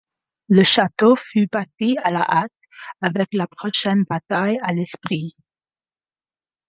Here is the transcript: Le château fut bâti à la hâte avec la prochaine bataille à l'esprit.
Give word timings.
Le 0.49 0.63
château 0.63 1.15
fut 1.15 1.45
bâti 1.45 1.95
à 2.03 2.09
la 2.09 2.21
hâte 2.23 2.51
avec 3.01 3.27
la 3.33 3.45
prochaine 3.45 4.03
bataille 4.09 4.57
à 4.63 4.73
l'esprit. 4.73 5.35